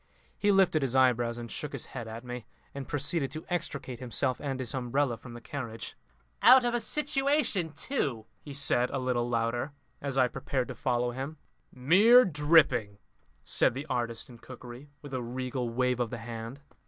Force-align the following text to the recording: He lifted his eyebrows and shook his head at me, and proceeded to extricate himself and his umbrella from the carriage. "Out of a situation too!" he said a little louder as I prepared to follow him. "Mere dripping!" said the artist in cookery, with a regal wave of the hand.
He 0.35 0.51
lifted 0.51 0.81
his 0.81 0.95
eyebrows 0.95 1.37
and 1.37 1.51
shook 1.51 1.73
his 1.73 1.85
head 1.93 2.07
at 2.07 2.23
me, 2.23 2.47
and 2.73 2.87
proceeded 2.87 3.29
to 3.33 3.45
extricate 3.49 3.99
himself 3.99 4.39
and 4.41 4.59
his 4.59 4.73
umbrella 4.73 5.15
from 5.15 5.33
the 5.35 5.41
carriage. 5.41 5.95
"Out 6.41 6.65
of 6.65 6.73
a 6.73 6.79
situation 6.79 7.71
too!" 7.73 8.25
he 8.39 8.51
said 8.51 8.89
a 8.89 8.97
little 8.97 9.29
louder 9.29 9.73
as 10.01 10.17
I 10.17 10.27
prepared 10.27 10.69
to 10.69 10.75
follow 10.75 11.11
him. 11.11 11.37
"Mere 11.71 12.25
dripping!" 12.25 12.97
said 13.43 13.75
the 13.75 13.85
artist 13.91 14.27
in 14.27 14.39
cookery, 14.39 14.89
with 15.03 15.13
a 15.13 15.21
regal 15.21 15.69
wave 15.69 15.99
of 15.99 16.09
the 16.09 16.17
hand. 16.17 16.61